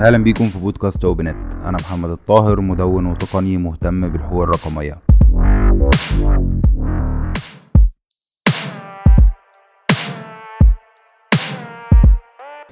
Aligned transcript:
أهلا 0.00 0.18
بيكم 0.18 0.48
في 0.48 0.58
بودكاست 0.58 1.04
اوبنت 1.04 1.44
أنا 1.44 1.76
محمد 1.80 2.10
الطاهر 2.10 2.60
مدون 2.60 3.06
وتقني 3.06 3.56
مهتم 3.56 4.08
بالحقوق 4.08 4.42
الرقمية. 4.42 4.98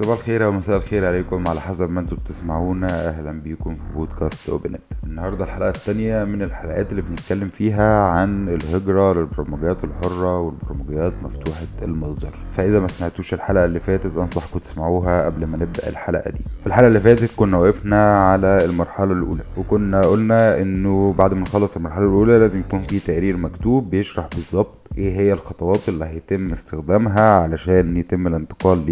صباح 0.03 0.19
الخير 0.19 0.45
أو 0.45 0.53
مساء 0.53 0.77
الخير 0.77 1.07
عليكم 1.07 1.49
على 1.49 1.61
حسب 1.61 1.91
ما 1.91 2.01
أنتم 2.01 2.17
بتسمعونا. 2.17 3.09
أهلا 3.09 3.41
بيكم 3.41 3.75
في 3.75 3.83
بودكاست 3.95 4.49
اوبنت 4.49 4.81
النهارده 5.05 5.45
الحلقة 5.45 5.69
الثانية 5.69 6.25
من 6.25 6.43
الحلقات 6.43 6.91
اللي 6.91 7.03
بنتكلم 7.03 7.49
فيها 7.49 8.03
عن 8.05 8.49
الهجرة 8.49 9.13
للبرمجيات 9.13 9.85
الحرة 9.85 10.39
والبرمجيات 10.41 11.13
مفتوحة 11.23 11.67
المصدر 11.83 12.35
فإذا 12.53 12.81
ما 12.81 12.89
سمعتوش 12.89 13.35
الحلقة 13.35 13.65
اللي 13.65 13.81
فاتت 13.81 14.17
أنصحكم 14.17 14.59
تسمعوها 14.59 15.25
قبل 15.25 15.47
ما 15.47 15.57
نبدأ 15.57 15.89
الحلقة 15.89 16.31
دي. 16.31 16.45
في 16.61 16.67
الحلقة 16.67 16.87
اللي 16.89 17.01
فاتت 17.01 17.31
كنا 17.37 17.59
وقفنا 17.59 18.23
على 18.31 18.65
المرحلة 18.65 19.13
الأولى 19.13 19.43
وكنا 19.57 20.01
قلنا 20.01 20.61
إنه 20.63 21.13
بعد 21.19 21.35
ما 21.35 21.41
نخلص 21.41 21.77
المرحلة 21.77 22.05
الأولى 22.05 22.39
لازم 22.39 22.61
يكون 22.61 22.83
في 22.83 22.99
تقرير 22.99 23.37
مكتوب 23.37 23.91
بيشرح 23.91 24.29
بالظبط 24.35 24.79
إيه 24.99 25.17
هي 25.17 25.33
الخطوات 25.33 25.89
اللي 25.89 26.05
هيتم 26.05 26.51
استخدامها 26.53 27.41
علشان 27.43 27.97
يتم 27.97 28.27
الانتقال 28.27 28.87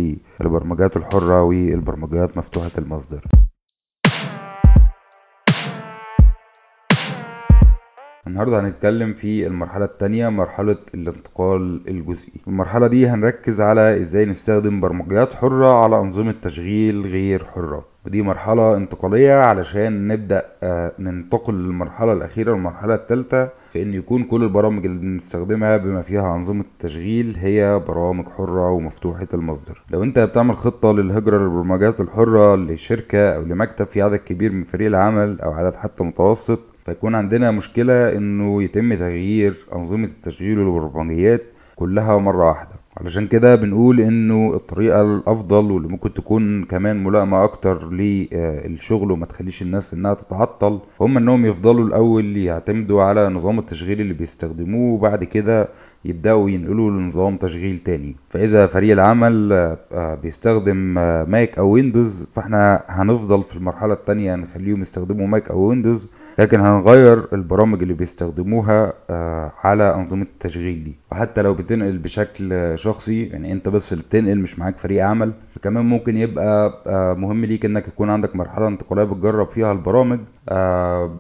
للبرمجيات 0.97 0.97
الحرة 0.97 1.43
والبرمجيات 1.43 2.37
مفتوحة 2.37 2.71
المصدر. 2.79 3.25
النهارده 8.27 8.61
هنتكلم 8.61 9.15
في 9.15 9.47
المرحلة 9.47 9.85
التانية 9.85 10.29
مرحلة 10.29 10.77
الانتقال 10.95 11.89
الجزئي. 11.89 12.41
المرحلة 12.47 12.87
دي 12.87 13.09
هنركز 13.09 13.61
على 13.61 14.01
إزاي 14.01 14.25
نستخدم 14.25 14.81
برمجيات 14.81 15.35
حرة 15.35 15.83
على 15.85 15.99
أنظمة 15.99 16.35
تشغيل 16.43 17.07
غير 17.07 17.45
حرة. 17.45 17.94
ودي 18.07 18.23
مرحلة 18.23 18.77
انتقالية 18.77 19.33
علشان 19.35 20.09
نبدأ 20.09 20.43
آه، 20.63 20.93
ننتقل 20.99 21.55
للمرحلة 21.55 22.13
الأخيرة 22.13 22.55
المرحلة 22.55 22.95
الثالثة 22.95 23.49
في 23.73 23.83
إن 23.83 23.95
يكون 23.95 24.23
كل 24.25 24.43
البرامج 24.43 24.85
اللي 24.87 24.99
بنستخدمها 24.99 25.77
بما 25.77 26.03
فيها 26.03 26.35
أنظمة 26.37 26.61
التشغيل 26.61 27.37
هي 27.39 27.83
برامج 27.89 28.29
حرة 28.29 28.71
ومفتوحة 28.71 29.29
المصدر. 29.35 29.83
لو 29.91 30.03
أنت 30.03 30.19
بتعمل 30.19 30.57
خطة 30.57 30.93
للهجرة 30.93 31.39
للبرمجيات 31.39 32.01
الحرة 32.01 32.57
لشركة 32.57 33.37
أو 33.37 33.43
لمكتب 33.43 33.87
في 33.87 34.03
عدد 34.03 34.17
كبير 34.17 34.53
من 34.53 34.65
فريق 34.65 34.87
العمل 34.87 35.41
أو 35.41 35.53
عدد 35.53 35.75
حتى 35.75 36.05
متوسط 36.05 36.61
فيكون 36.87 37.15
عندنا 37.15 37.51
مشكلة 37.51 38.17
إنه 38.17 38.63
يتم 38.63 38.95
تغيير 38.95 39.67
أنظمة 39.75 40.05
التشغيل 40.05 40.59
والبرمجيات 40.59 41.43
كلها 41.77 42.19
مرة 42.19 42.49
واحدة. 42.49 42.84
علشان 43.01 43.27
كده 43.27 43.55
بنقول 43.55 44.01
إنه 44.01 44.55
الطريقة 44.55 45.01
الأفضل 45.03 45.71
واللي 45.71 45.89
ممكن 45.89 46.15
تكون 46.15 46.65
كمان 46.65 47.05
ملائمة 47.05 47.45
أكتر 47.45 47.91
للشغل 47.93 49.11
وما 49.13 49.27
تخليش 49.27 49.63
الناس 49.63 49.95
إنها 49.95 50.15
تتعطل 50.15 50.81
هم 51.01 51.17
إنهم 51.17 51.47
يفضلوا 51.47 51.85
الأول 51.87 52.37
يعتمدوا 52.37 53.03
على 53.03 53.29
نظام 53.29 53.59
التشغيل 53.59 54.01
اللي 54.01 54.15
بيستخدموه 54.15 54.95
وبعد 54.95 55.25
كده 55.25 55.69
يبدأوا 56.05 56.51
ينقلوا 56.51 56.91
لنظام 56.91 57.37
تشغيل 57.37 57.79
تاني. 57.79 58.17
فإذا 58.29 58.67
فريق 58.67 58.93
العمل 58.93 59.53
آه، 59.93 60.15
بيستخدم 60.15 60.99
آه، 60.99 61.25
Mac 61.25 61.59
أو 61.59 61.69
Windows 61.71 62.27
فإحنا 62.33 62.83
هنفضل 62.89 63.43
في 63.43 63.57
المرحلة 63.57 63.95
التانية 63.95 64.35
نخليهم 64.35 64.81
يستخدموا 64.81 65.27
Mac 65.27 65.51
أو 65.51 65.61
Windows 65.61 66.09
لكن 66.39 66.61
هنغير 66.61 67.27
البرامج 67.33 67.83
اللي 67.83 67.95
بيستخدموها 67.95 68.93
آه، 69.11 69.53
على 69.65 69.95
أنظمة 69.95 70.23
التشغيل 70.23 70.85
دي. 70.85 70.95
وحتى 71.13 71.43
لو 71.43 71.55
بتنقل 71.55 71.99
بشكل 71.99 72.73
شخصي 72.79 73.23
يعني 73.23 73.53
أنت 73.53 73.69
بس 73.69 73.93
اللي 73.93 74.05
بتنقل 74.05 74.39
مش 74.39 74.59
معاك 74.59 74.79
فريق 74.79 75.05
عمل 75.05 75.33
كمان 75.63 75.85
ممكن 75.85 76.17
يبقى 76.17 76.83
مهم 77.19 77.45
ليك 77.45 77.65
إنك 77.65 77.89
يكون 77.89 78.11
عندك 78.11 78.37
مرحلة 78.37 78.69
انتقالية 78.69 79.05
بتجرب 79.05 79.49
فيها 79.51 79.73
البرامج 79.73 80.21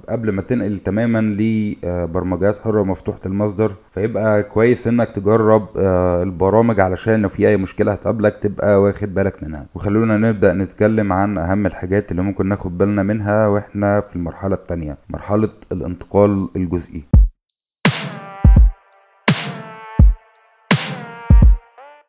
قبل 0.09 0.33
ما 0.33 0.43
تنقل 0.43 0.79
تماما 0.79 1.19
لبرمجيات 1.21 2.59
حرة 2.59 2.83
مفتوحه 2.83 3.21
المصدر 3.27 3.73
فيبقى 3.95 4.43
كويس 4.43 4.65
كويس 4.65 4.87
إنك 4.87 5.11
تجرب 5.11 5.69
آه، 5.77 6.23
البرامج 6.23 6.81
علشان 6.81 7.23
لو 7.23 7.29
في 7.29 7.49
أي 7.49 7.57
مشكلة 7.57 7.93
هتقابلك 7.93 8.39
تبقى 8.43 8.83
واخد 8.83 9.15
بالك 9.15 9.43
منها. 9.43 9.67
وخلونا 9.75 10.19
نبدأ 10.19 10.53
نتكلم 10.53 11.12
عن 11.12 11.39
أهم 11.39 11.67
الحاجات 11.67 12.11
اللي 12.11 12.23
ممكن 12.23 12.47
ناخد 12.49 12.79
بالنا 12.79 13.03
منها 13.03 13.47
وإحنا 13.47 14.01
في 14.01 14.17
المرحلة 14.17 14.55
الثانية 14.55 14.97
مرحلة 15.11 15.49
الانتقال 15.73 16.49
الجزئي. 16.56 17.05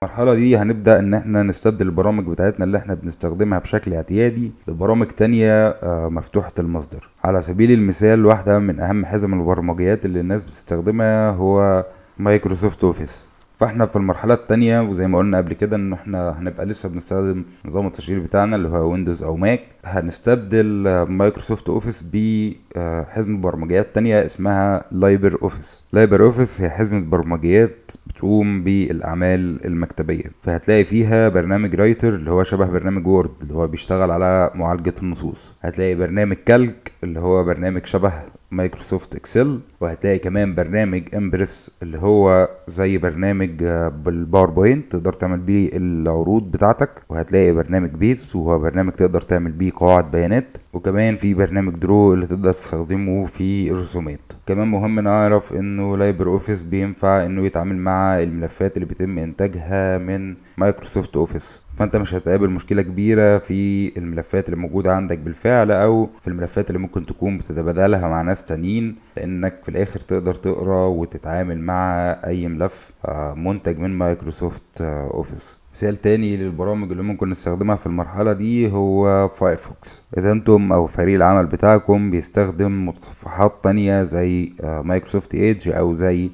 المرحلة 0.06 0.34
دي 0.36 0.58
هنبدأ 0.58 1.00
إن 1.00 1.14
إحنا 1.14 1.44
نستبدل 1.44 1.86
البرامج 1.86 2.26
بتاعتنا 2.28 2.66
اللي 2.66 2.78
إحنا 2.78 2.94
بنستخدمها 2.94 3.60
بشكل 3.60 3.94
اعتيادي 3.94 4.52
ببرامج 4.68 5.08
تانية 5.08 5.68
آه، 5.68 6.10
مفتوحة 6.10 6.52
المصدر. 6.60 7.10
على 7.24 7.42
سبيل 7.42 7.72
المثال 7.72 8.26
واحدة 8.26 8.60
من 8.60 8.80
أهم 8.80 9.06
حزم 9.06 9.34
البرمجيات 9.34 10.06
اللي 10.06 10.20
الناس 10.20 10.44
بتستخدمها 10.44 11.30
هو 11.32 11.86
Microsoft 12.20 12.84
Office. 12.84 13.28
فاحنا 13.56 13.86
في 13.86 13.96
المرحلة 13.96 14.34
التانية 14.34 14.82
وزي 14.82 15.08
ما 15.08 15.18
قلنا 15.18 15.38
قبل 15.38 15.54
كده 15.54 15.76
إن 15.76 15.94
إحنا 15.94 16.40
هنبقى 16.40 16.66
لسه 16.66 16.90
بنستخدم 16.90 17.44
نظام 17.66 17.88
التشغيل 17.88 18.20
بتاعنا 18.20 18.56
اللي 18.56 18.68
هو 18.68 18.92
Windows 18.92 19.24
أو 19.24 19.36
Mac 19.38 19.62
هنستبدل 19.86 20.66
Microsoft 21.10 21.70
Office 21.70 22.04
بحزمة 22.14 23.38
برمجيات 23.40 23.88
تانية 23.96 24.26
اسمها 24.26 24.84
LibreOffice 24.92 25.84
LibreOffice 25.94 26.62
هي 26.62 26.70
حزمة 26.70 27.00
برمجيات 27.00 27.92
بتقوم 28.08 28.64
بالأعمال 28.64 29.66
المكتبية. 29.66 30.24
فهتلاقي 30.42 30.86
فيها 30.86 31.30
برنامج 31.30 31.76
Writer 31.76 32.16
اللي 32.16 32.32
هو 32.32 32.44
شبه 32.44 32.66
برنامج 32.70 33.08
Word 33.08 33.32
اللي 33.42 33.54
هو 33.54 33.68
بيشتغل 33.68 34.12
على 34.12 34.52
معالجة 34.56 34.94
النصوص. 35.02 35.54
هتلاقي 35.62 35.96
برنامج 35.96 36.36
Calc 36.46 36.92
اللي 37.04 37.20
هو 37.20 37.44
برنامج 37.44 37.86
شبه 37.86 38.14
Microsoft 38.52 39.16
Excel 39.16 39.60
وهتلاقي 39.82 40.20
كمان 40.20 40.56
برنامج 40.56 41.16
Impress 41.16 41.72
اللي 41.84 41.98
هو 41.98 42.50
زي 42.68 42.98
برنامج 42.98 43.64
آه، 43.64 43.88
بال 43.88 44.05
PowerPoint 44.05 44.92
تقدر 44.92 45.14
تعمل 45.14 45.40
بيه 45.40 45.70
العروض 45.74 46.52
بتاعتك 46.52 47.04
وهتلاقي 47.10 47.52
برنامج 47.52 47.90
Base 47.90 48.36
وهو 48.36 48.60
برنامج 48.60 48.92
تقدر 48.92 49.22
تعمل 49.22 49.52
بيه 49.52 49.72
قواعد 49.76 50.12
بيانات 50.12 50.58
وكمان 50.74 51.16
في 51.16 51.34
برنامج 51.34 51.74
Draw 51.76 52.14
اللي 52.14 52.28
تقدر 52.28 52.52
تستخدمه 52.52 53.26
في 53.26 53.72
الرسومات. 53.72 54.20
كمان 54.48 54.68
مهم 54.68 55.00
نعرف 55.00 55.54
إنه 55.54 55.98
LibreOffice 55.98 56.62
بينفع 56.62 57.26
إنه 57.26 57.46
يتعامل 57.46 57.76
مع 57.78 58.20
الملفات 58.20 58.76
اللي 58.78 58.86
بيتم 58.86 59.20
إنتاجها 59.20 59.98
من 59.98 60.36
Microsoft 60.58 61.18
Office 61.18 61.62
فانت 61.78 61.96
مش 61.96 62.14
هتقابل 62.14 62.50
مشكلة 62.50 62.82
كبيرة 62.82 63.38
في 63.38 63.92
الملفات 63.98 64.50
اللي 64.50 64.60
موجودة 64.60 64.94
عندك 64.96 65.18
بالفعل 65.18 65.72
أو 65.72 66.10
في 66.22 66.28
الملفات 66.28 66.70
اللي 66.70 66.80
ممكن 66.80 67.06
تكون 67.06 67.38
بتتبادلها 67.38 68.08
مع 68.08 68.22
ناس 68.22 68.44
تانيين 68.44 68.96
لأنك 69.18 69.60
في 69.64 69.70
الآخر 69.70 70.00
تقدر 70.00 70.36
تقرأ 70.36 70.86
وتتعامل 70.88 71.60
مع 71.60 72.12
أي 72.26 72.48
ملف 72.48 72.92
آه، 73.06 73.34
منتج 73.34 73.80
من 73.80 73.90
Microsoft 73.90 74.82
Office. 74.82 75.58
مثال 75.76 76.02
تاني 76.02 76.38
للبرامج 76.38 76.92
اللي 76.92 77.04
ممكن 77.04 77.30
نستخدمها 77.30 77.76
في 77.76 77.86
المرحلة 77.88 78.34
دي 78.34 78.72
هو 78.72 79.28
Firefox 79.28 80.02
إذا 80.18 80.32
أنتم 80.32 80.72
أو 80.72 80.88
فريق 80.88 81.16
العمل 81.16 81.46
بتاعكم 81.46 82.10
بيستخدم 82.10 82.86
متصفحات 82.88 83.54
تانية 83.64 84.04
زي 84.04 84.54
Microsoft 84.64 85.36
Edge 85.36 85.70
أو 85.70 85.94
زي 85.94 86.30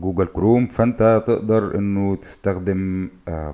Google 0.00 0.26
Chrome 0.26 0.66
فأنت 0.66 1.24
تقدر 1.26 1.74
إنه 1.78 2.16
تستخدم 2.16 3.08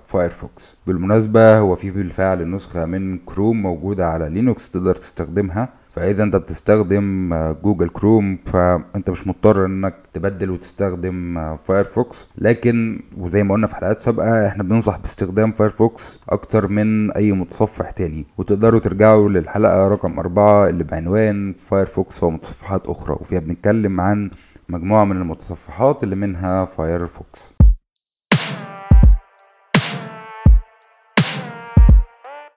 Firefox 0.07 0.71
آه، 0.71 0.87
بالمناسبة 0.87 1.59
هو 1.59 1.77
في 1.77 1.91
بالفعل 1.91 2.51
نسخة 2.51 2.85
من 2.85 3.19
كروم 3.19 3.63
موجودة 3.63 4.07
على 4.09 4.29
Linux 4.29 4.71
تقدر 4.71 4.95
تستخدمها. 4.95 5.69
فإذا 5.95 6.23
أنت 6.23 6.37
بتستخدم 6.37 7.35
Google 7.65 7.89
Chrome 7.89 8.39
فأنت 8.47 9.11
مش 9.11 9.27
مضطر 9.27 9.67
إنك 9.67 9.95
تبدل 10.13 10.51
وتستخدم 10.51 11.57
Firefox. 11.57 12.29
لكن 12.39 13.01
وزي 13.19 13.43
ما 13.43 13.55
قلنا 13.55 13.67
في 13.67 13.75
حلقات 13.75 14.01
سابقة 14.01 14.47
إحنا 14.47 14.63
بننصح 14.63 14.99
باستخدام 14.99 15.53
Firefox 15.53 16.21
أكتر 16.29 16.69
من 16.69 17.11
أي 17.11 17.33
متصفح 17.33 17.91
تاني. 17.91 18.27
وتقدروا 18.39 18.81
ترجعوا 18.81 19.29
للحلقة 19.29 19.89
رقم 19.89 20.19
أربعة 20.19 20.69
اللي 20.69 20.85
بعنوان 20.85 21.55
Firefox 21.59 22.23
ومتصفحات 22.23 22.87
أخرى. 22.87 23.17
وفيها 23.21 23.41
بنتكلم 23.41 24.01
عن 24.01 24.31
مجموعة 24.69 25.05
من 25.05 25.17
المتصفحات 25.17 26.05
اللي 26.05 26.17
منها 26.17 26.65
Firefox. 26.65 27.54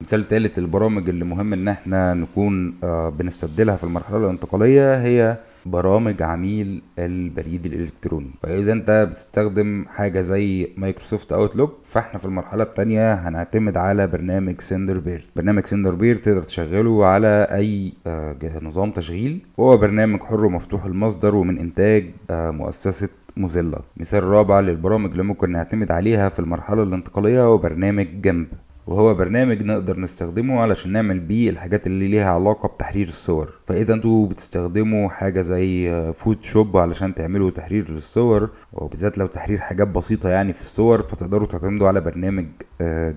مثال 0.07 0.27
تالت 0.27 0.57
البرامج 0.57 1.09
اللي 1.09 1.25
مهم 1.25 1.53
إن 1.53 1.67
إحنا 1.67 2.13
نكون 2.13 2.73
آه، 2.83 3.09
بنستبدلها 3.09 3.75
في 3.75 3.83
المرحلة 3.83 4.17
الانتقالية 4.17 4.95
هي 5.01 5.37
برامج 5.65 6.21
عميل 6.23 6.81
البريد 6.99 7.65
الإلكتروني. 7.65 8.31
فإذا 8.43 8.71
أنت 8.73 9.07
بتستخدم 9.11 9.85
حاجة 9.87 10.21
زي 10.21 10.69
Microsoft 10.77 11.33
Outlook 11.33 11.73
فإحنا 11.83 12.19
في 12.19 12.25
المرحلة 12.25 12.63
الثانية 12.63 13.13
هنعتمد 13.13 13.77
على 13.77 14.07
برنامج 14.07 14.61
Thunderbird 14.61 15.25
برنامج 15.35 15.65
Thunderbird 15.65 16.15
تقدر 16.15 16.43
تشغله 16.43 17.05
على 17.05 17.47
أي 17.51 17.93
آه، 18.07 18.35
نظام 18.61 18.91
تشغيل. 18.91 19.39
وهو 19.57 19.77
برنامج 19.77 20.19
حر 20.23 20.45
ومفتوح 20.45 20.85
المصدر 20.85 21.35
ومن 21.35 21.57
إنتاج 21.57 22.05
آه، 22.29 22.51
مؤسسة 22.51 23.09
Mozilla. 23.37 23.79
مثال 23.97 24.23
رابع 24.23 24.59
للبرامج 24.59 25.11
اللي 25.11 25.23
ممكن 25.23 25.51
نعتمد 25.51 25.91
عليها 25.91 26.29
في 26.29 26.39
المرحلة 26.39 26.83
الانتقالية 26.83 27.43
هو 27.43 27.57
برنامج 27.57 28.07
GIMP. 28.21 28.47
وهو 28.87 29.13
برنامج 29.13 29.63
نقدر 29.63 29.99
نستخدمه 29.99 30.61
علشان 30.61 30.91
نعمل 30.91 31.19
بيه 31.19 31.49
الحاجات 31.49 31.87
اللي 31.87 32.07
ليها 32.07 32.29
علاقة 32.31 32.67
بتحرير 32.67 33.07
الصور. 33.07 33.49
فإذا 33.67 33.93
أنتوا 33.93 34.27
بتستخدموا 34.27 35.09
حاجة 35.09 35.41
زي 35.41 35.91
Photoshop 36.13 36.77
علشان 36.77 37.15
تعملوا 37.15 37.51
تحرير 37.51 37.91
للصور 37.91 38.49
وبالذات 38.73 39.17
لو 39.17 39.25
تحرير 39.25 39.57
حاجات 39.59 39.87
بسيطة 39.87 40.29
يعني 40.29 40.53
في 40.53 40.61
الصور 40.61 41.01
فتقدروا 41.01 41.47
تعتمدوا 41.47 41.87
على 41.87 42.01
برنامج 42.01 42.45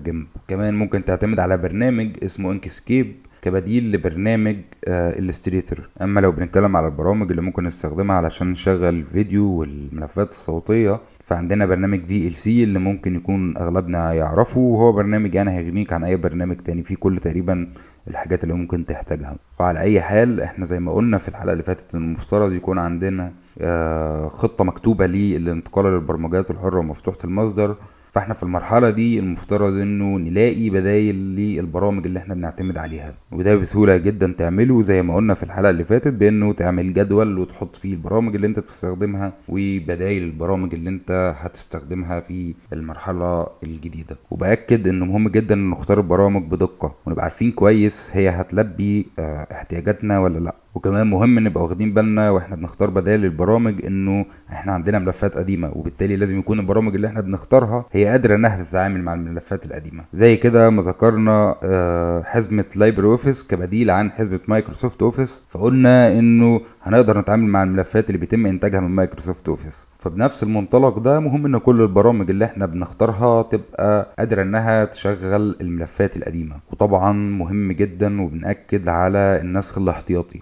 GIMP 0.03 0.27
كمان 0.47 0.73
ممكن 0.73 1.05
تعتمد 1.05 1.39
على 1.39 1.57
برنامج 1.57 2.09
اسمه 2.23 2.51
Inkscape 2.51 3.15
كبديل 3.41 3.91
لبرنامج 3.91 4.55
Illustrator 4.87 5.89
أما 6.01 6.19
لو 6.19 6.31
بنتكلم 6.31 6.77
على 6.77 6.87
البرامج 6.87 7.29
اللي 7.29 7.41
ممكن 7.41 7.63
نستخدمها 7.63 8.15
علشان 8.15 8.51
نشغل 8.51 8.89
الفيديو 8.95 9.45
والملفات 9.47 10.29
الصوتية 10.29 10.99
فعندنا 11.23 11.65
برنامج 11.65 12.05
VLC 12.05 12.63
اللي 12.63 12.79
ممكن 12.79 13.15
يكون 13.15 13.57
أغلبنا 13.57 14.13
يعرفه 14.13 14.59
وهو 14.59 14.91
برنامج 14.91 15.35
يعني 15.35 15.51
هيغنيك 15.51 15.93
عن 15.93 16.03
أي 16.03 16.15
برنامج 16.15 16.55
تاني 16.55 16.83
فيه 16.83 16.95
كل 16.95 17.17
تقريبا 17.17 17.67
الحاجات 18.07 18.43
اللي 18.43 18.55
ممكن 18.55 18.85
تحتاجها. 18.85 19.35
وعلى 19.59 19.79
أي 19.79 20.01
حال 20.01 20.41
إحنا 20.41 20.65
زي 20.65 20.79
ما 20.79 20.91
قلنا 20.91 21.17
في 21.17 21.29
الحلقة 21.29 21.51
اللي 21.51 21.63
فاتت 21.63 21.95
المفترض 21.95 22.53
يكون 22.53 22.79
عندنا 22.79 23.31
خطة 24.29 24.63
مكتوبة 24.63 25.05
للانتقال 25.05 25.85
للبرمجيات 25.85 26.51
الحرة 26.51 26.79
ومفتوحة 26.79 27.17
المصدر. 27.23 27.75
فاحنا 28.11 28.33
في 28.33 28.43
المرحلة 28.43 28.89
دي 28.89 29.19
المفترض 29.19 29.73
انه 29.73 30.17
نلاقي 30.17 30.69
بدايل 30.69 31.15
للبرامج 31.15 32.05
اللي 32.05 32.19
إحنا 32.19 32.33
بنعتمد 32.35 32.77
عليها. 32.77 33.13
وده 33.31 33.55
بسهولة 33.55 33.97
جدا 33.97 34.33
تعمله 34.37 34.81
زي 34.83 35.01
ما 35.01 35.15
قلنا 35.15 35.33
في 35.33 35.43
الحلقة 35.43 35.69
اللي 35.69 35.83
فاتت 35.83 36.13
بأنه 36.13 36.53
تعمل 36.53 36.93
جدول 36.93 37.37
وتحط 37.39 37.75
فيه 37.75 37.93
البرامج 37.93 38.35
اللي 38.35 38.47
انت 38.47 38.59
بتستخدمها 38.59 39.33
وبدايل 39.49 40.23
البرامج 40.23 40.73
اللي 40.73 40.89
انت 40.89 41.35
هتستخدمها 41.39 42.19
في 42.19 42.53
المرحلة 42.73 43.47
الجديدة. 43.63 44.17
وبأكد 44.31 44.87
إنه 44.87 45.05
مهم 45.05 45.29
جدا 45.29 45.55
نختار 45.55 45.97
البرامج 45.97 46.43
بدقة 46.51 46.95
ونبقى 47.05 47.23
عارفين 47.23 47.51
كويس 47.51 48.09
هي 48.13 48.29
هتلبي 48.29 49.05
احتياجاتنا 49.51 50.19
ولا 50.19 50.39
لأ. 50.39 50.55
وكمان 50.75 51.07
مهم 51.09 51.39
نبقى 51.39 51.63
واخدين 51.63 51.93
بالنا 51.93 52.29
وإحنا 52.29 52.55
بنختار 52.55 52.89
بدائل 52.89 53.25
البرامج 53.25 53.85
إنه 53.85 54.25
إحنا 54.51 54.71
عندنا 54.73 54.99
ملفات 54.99 55.37
قديمة 55.37 55.71
وبالتالي 55.75 56.15
لازم 56.15 56.39
يكون 56.39 56.59
البرامج 56.59 56.95
اللي 56.95 57.07
إحنا 57.07 57.21
بنختارها 57.21 57.85
هي 57.91 58.05
قادرة 58.05 58.35
إنها 58.35 58.63
تتعامل 58.63 59.01
مع 59.03 59.13
الملفات 59.13 59.65
القديمة. 59.65 60.03
زي 60.13 60.37
كده 60.37 60.69
ما 60.69 60.81
ذكرنا 60.81 61.55
حزمة 62.25 62.65
LibreOffice 62.75 63.43
كبديل 63.43 63.91
عن 63.91 64.11
حزمة 64.11 64.39
Microsoft 64.47 65.01
Office 65.01 65.43
فقلنا 65.49 66.19
إنه 66.19 66.61
هنقدر 66.83 67.19
نتعامل 67.19 67.43
مع 67.47 67.63
الملفات 67.63 68.07
اللي 68.09 68.17
بيتم 68.17 68.45
إنتاجها 68.45 68.79
من 68.79 68.89
Microsoft 68.89 69.49
Office 69.49 69.87
فبنفس 69.99 70.43
المنطلق 70.43 70.99
ده 70.99 71.19
مهم 71.19 71.45
إن 71.45 71.57
كل 71.57 71.81
البرامج 71.81 72.29
اللي 72.29 72.45
إحنا 72.45 72.65
بنختارها 72.65 73.41
تبقى 73.41 74.15
قادرة 74.19 74.41
إنها 74.41 74.85
تشغل 74.85 75.55
الملفات 75.61 76.17
القديمة. 76.17 76.55
وطبعا 76.71 77.11
مهم 77.13 77.71
جدا 77.71 78.21
وبنأكد 78.21 78.89
على 78.89 79.17
النسخ 79.41 79.77
الاحتياطي. 79.77 80.41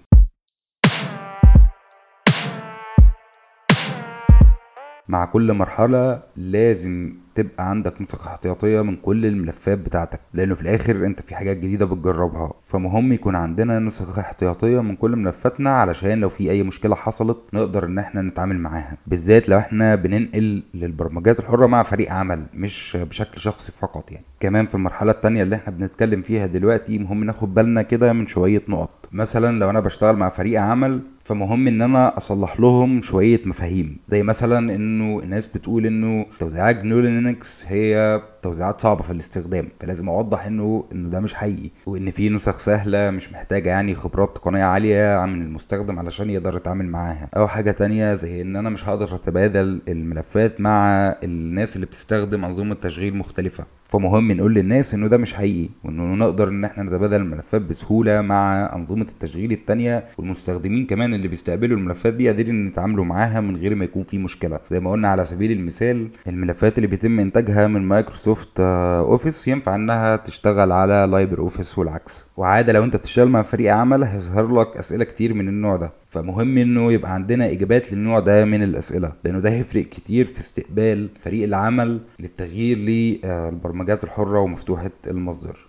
مع 5.10 5.24
كل 5.24 5.52
مرحلة 5.52 6.22
لازم 6.36 7.12
تبقى 7.34 7.70
عندك 7.70 8.02
نسخ 8.02 8.28
احتياطية 8.28 8.80
من 8.80 8.96
كل 8.96 9.26
الملفات 9.26 9.78
بتاعتك 9.78 10.20
لأنه 10.34 10.54
في 10.54 10.62
الآخر 10.62 11.06
أنت 11.06 11.20
في 11.22 11.34
حاجات 11.34 11.56
جديدة 11.56 11.84
بتجربها. 11.86 12.52
فمهم 12.62 13.12
يكون 13.12 13.34
عندنا 13.36 13.78
نسخ 13.78 14.18
احتياطية 14.18 14.80
من 14.80 14.96
كل 14.96 15.16
ملفاتنا 15.16 15.70
علشان 15.70 16.20
لو 16.20 16.28
في 16.28 16.50
أي 16.50 16.62
مشكلة 16.62 16.94
حصلت 16.94 17.38
نقدر 17.52 17.84
إن 17.84 17.98
إحنا 17.98 18.22
نتعامل 18.22 18.58
معاها. 18.58 18.96
بالذات 19.06 19.48
لو 19.48 19.58
إحنا 19.58 19.94
بننقل 19.94 20.62
للبرمجيات 20.74 21.40
الحرة 21.40 21.66
مع 21.66 21.82
فريق 21.82 22.12
عمل 22.12 22.46
مش 22.54 22.98
بشكل 23.10 23.40
شخصي 23.40 23.72
فقط 23.72 24.12
يعني. 24.12 24.24
كمان 24.40 24.66
في 24.66 24.74
المرحلة 24.74 25.12
التانية 25.12 25.42
اللي 25.42 25.56
إحنا 25.56 25.72
بنتكلم 25.72 26.22
فيها 26.22 26.46
دلوقتي 26.46 26.98
مهم 26.98 27.24
ناخد 27.24 27.54
بالنا 27.54 27.82
كده 27.82 28.12
من 28.12 28.26
شوية 28.26 28.62
نقط. 28.68 29.08
مثلا 29.12 29.58
لو 29.58 29.70
أنا 29.70 29.80
بشتغل 29.80 30.16
مع 30.16 30.28
فريق 30.28 30.60
عمل 30.60 31.00
فمهم 31.30 31.68
إن 31.68 31.82
أنا 31.82 32.16
أصلح 32.16 32.60
لهم 32.60 33.02
شوية 33.02 33.42
مفاهيم. 33.44 33.98
زي 34.08 34.22
مثلا 34.22 34.74
إنه 34.74 35.20
الناس 35.22 35.48
بتقول 35.48 35.86
إنه 35.86 36.26
توزيعات 36.38 36.76
GNU 36.82 37.00
Linux 37.00 37.64
هي 37.68 38.22
توزيعات 38.42 38.80
صعبة 38.80 39.02
في 39.02 39.10
الاستخدام 39.12 39.68
فلازم 39.80 40.08
أوضح 40.08 40.46
إنه 40.46 40.84
إنه 40.92 41.08
ده 41.08 41.20
مش 41.20 41.34
حقيقي 41.34 41.70
وإن 41.86 42.10
في 42.10 42.28
نسخ 42.28 42.58
سهلة 42.58 43.10
مش 43.10 43.32
محتاجة 43.32 43.68
يعني 43.68 43.94
خبرات 43.94 44.36
تقنيه 44.36 44.64
عالية 44.64 45.26
من 45.26 45.42
المستخدم 45.42 45.98
علشان 45.98 46.30
يقدر 46.30 46.56
يتعامل 46.56 46.86
معاها. 46.86 47.28
أو 47.36 47.48
حاجة 47.48 47.70
تانية 47.70 48.14
زي 48.14 48.42
إن 48.42 48.56
أنا 48.56 48.70
مش 48.70 48.88
هقدر 48.88 49.14
أتبادل 49.14 49.80
الملفات 49.88 50.60
مع 50.60 50.88
الناس 51.24 51.76
اللي 51.76 51.86
بتستخدم 51.86 52.44
أنظمة 52.44 52.74
تشغيل 52.74 53.16
مختلفة. 53.16 53.66
فمهم 53.88 54.32
نقول 54.32 54.54
للناس 54.54 54.94
إنه 54.94 55.06
ده 55.06 55.16
مش 55.16 55.34
حقيقي 55.34 55.68
وانه 55.84 56.02
نقدر 56.14 56.48
إن 56.48 56.64
إحنا 56.64 56.82
نتبادل 56.84 57.16
الملفات 57.16 57.62
بسهولة 57.62 58.20
مع 58.20 58.70
أنظمة 58.76 59.02
التشغيل 59.02 59.52
التانية 59.52 60.04
والمستخدمين 60.18 60.86
كمان 60.86 61.14
اللي 61.14 61.28
بيستقبلوا 61.28 61.78
الملفات 61.78 62.14
دي 62.14 62.26
قادرين 62.28 62.66
يتعاملوا 62.66 63.04
معاها 63.04 63.40
من 63.40 63.56
غير 63.56 63.74
ما 63.74 63.84
يكون 63.84 64.02
في 64.02 64.18
مشكلة. 64.18 64.60
زي 64.70 64.80
ما 64.80 64.90
قلنا 64.90 65.08
على 65.08 65.24
سبيل 65.24 65.52
المثال 65.52 66.08
الملفات 66.28 66.78
اللي 66.78 66.86
بيتم 66.86 67.20
إنتاجها 67.20 67.66
من 67.66 67.82
مايكروسوفت 67.82 68.29
Office 68.58 69.48
ينفع 69.48 69.74
إنها 69.74 70.16
تشتغل 70.16 70.72
على 70.72 71.08
LibreOffice 71.10 71.78
والعكس. 71.78 72.26
وعادة 72.36 72.72
لو 72.72 72.84
أنت 72.84 72.96
بتشتغل 72.96 73.28
مع 73.28 73.42
فريق 73.42 73.74
عمل 73.74 74.04
هيظهر 74.04 74.60
لك 74.60 74.76
أسئلة 74.76 75.04
كتير 75.04 75.34
من 75.34 75.48
النوع 75.48 75.76
ده. 75.76 75.92
فمهم 76.08 76.58
إنه 76.58 76.92
يبقى 76.92 77.14
عندنا 77.14 77.50
إجابات 77.50 77.92
للنوع 77.92 78.18
ده 78.18 78.44
من 78.44 78.62
الأسئلة 78.62 79.12
لأنه 79.24 79.38
ده 79.38 79.50
هيفرق 79.50 79.84
كتير 79.84 80.24
في 80.24 80.40
استقبال 80.40 81.08
فريق 81.24 81.44
العمل 81.44 82.00
للتغيير 82.20 82.78
للبرمجات 82.78 84.04
الحرة 84.04 84.40
ومفتوحة 84.40 84.90
المصدر. 85.06 85.66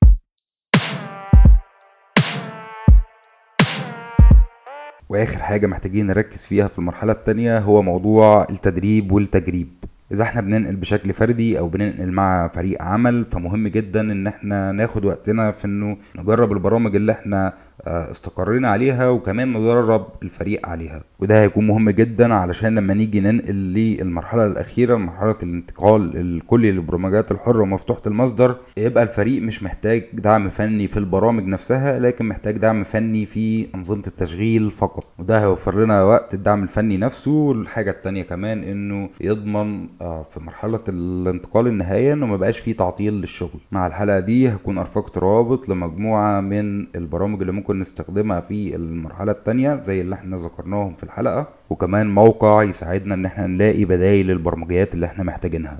وآخر 5.09 5.39
حاجة 5.39 5.67
محتاجين 5.67 6.07
نركز 6.07 6.45
فيها 6.45 6.67
في 6.67 6.79
المرحلة 6.79 7.11
التانية 7.11 7.59
هو 7.59 7.81
موضوع 7.81 8.47
التدريب 8.49 9.11
والتجريب. 9.11 9.69
إذا 10.11 10.23
إحنا 10.23 10.41
بننقل 10.41 10.75
بشكل 10.75 11.13
فردي 11.13 11.59
أو 11.59 11.67
بننقل 11.67 12.11
مع 12.11 12.47
فريق 12.47 12.81
عمل 12.81 13.25
فمهم 13.25 13.67
جدا 13.67 14.01
إن 14.01 14.27
إحنا 14.27 14.71
ناخد 14.71 15.05
وقتنا 15.05 15.51
في 15.51 15.65
إنه 15.65 15.97
نجرب 16.15 16.51
البرامج 16.51 16.95
اللي 16.95 17.11
إحنا 17.11 17.53
استقرينا 17.87 18.69
عليها 18.69 19.09
وكمان 19.09 19.53
ندرب 19.53 20.07
الفريق 20.23 20.69
عليها. 20.69 21.01
وده 21.19 21.41
هيكون 21.41 21.67
مهم 21.67 21.89
جدا 21.89 22.33
علشان 22.33 22.75
لما 22.75 22.93
نيجي 22.93 23.19
ننقل 23.19 23.55
للمرحلة 23.55 24.45
الأخيرة 24.45 24.95
مرحلة 24.95 25.35
الانتقال 25.43 26.17
الكلي 26.17 26.71
للبرمجيات 26.71 27.31
الحرة 27.31 27.61
ومفتوحة 27.61 28.01
المصدر 28.07 28.55
يبقى 28.77 29.03
الفريق 29.03 29.41
مش 29.41 29.63
محتاج 29.63 30.03
دعم 30.13 30.49
فني 30.49 30.87
في 30.87 30.97
البرامج 30.97 31.45
نفسها 31.45 31.99
لكن 31.99 32.25
محتاج 32.25 32.57
دعم 32.57 32.83
فني 32.83 33.25
في 33.25 33.67
أنظمة 33.75 34.03
التشغيل 34.07 34.71
فقط. 34.71 35.07
وده 35.19 35.39
هيوفر 35.41 35.83
لنا 35.83 36.03
وقت 36.03 36.33
الدعم 36.33 36.63
الفني 36.63 36.97
نفسه. 36.97 37.31
والحاجة 37.31 37.91
التانية 37.91 38.23
كمان 38.23 38.63
إنه 38.63 39.09
يضمن 39.21 39.87
في 40.29 40.39
مرحلة 40.39 40.79
الانتقال 40.89 41.67
النهائيه 41.67 42.13
إنه 42.13 42.25
ما 42.25 42.37
بقاش 42.37 42.59
فيه 42.59 42.75
تعطيل 42.77 43.13
للشغل. 43.13 43.59
مع 43.71 43.87
الحلقة 43.87 44.19
دي 44.19 44.49
هكون 44.49 44.77
أرفقت 44.77 45.17
روابط 45.17 45.69
لمجموعة 45.69 46.41
من 46.41 46.87
البرامج 46.95 47.39
اللي 47.41 47.51
ممكن 47.53 47.79
نستخدمها 47.79 48.39
في 48.39 48.75
المرحلة 48.75 49.31
التانية 49.31 49.81
زي 49.81 50.01
اللي 50.01 50.15
إحنا 50.15 50.37
ذكرناهم 50.37 50.93
في 50.95 51.03
الحلقة 51.03 51.47
وكمان 51.69 52.13
موقع 52.13 52.63
يساعدنا 52.63 53.13
إن 53.15 53.25
إحنا 53.25 53.47
نلاقي 53.47 53.85
بدايل 53.85 54.27
للبرمجيات 54.27 54.93
اللي 54.93 55.05
إحنا 55.05 55.23
محتاجينها. 55.23 55.79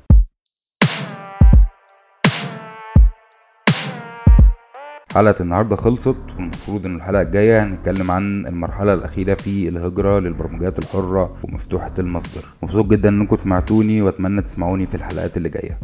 حلقة 5.16 5.42
النهاردة 5.42 5.76
خلصت 5.76 6.18
والمفروض 6.38 6.86
إن 6.86 6.96
الحلقة 6.96 7.22
الجاية 7.22 7.64
هنتكلم 7.64 8.12
عن 8.12 8.46
المرحلة 8.46 8.94
الأخيرة 8.94 9.34
في 9.34 9.68
الهجرة 9.70 10.20
للبرمجيات 10.20 10.80
الحرة 10.80 11.36
ومفتوحة 11.44 11.94
المصدر. 12.00 12.42
مبسوط 12.64 12.86
جدا 12.88 13.10
إنكم 13.10 13.38
سمعتوني 13.38 14.02
وأتمنى 14.02 14.42
تسمعوني 14.42 14.86
في 14.88 14.96
الحلقات 14.96 15.38
اللي 15.38 15.50
جاية. 15.50 15.80